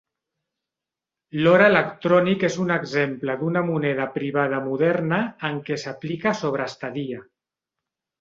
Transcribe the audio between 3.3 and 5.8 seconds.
d'una moneda privada moderna en què